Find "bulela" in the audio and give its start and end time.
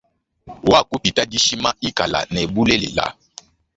2.53-3.05